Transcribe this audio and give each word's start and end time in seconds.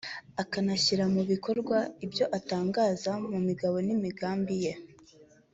akanashyira 0.41 1.03
mu 1.13 1.21
bikorwa 1.31 1.77
ibyo 2.05 2.25
atangaza 2.37 3.11
mu 3.31 3.37
migabo 3.47 3.77
n’imigambi 3.87 4.55
ye 4.63 4.73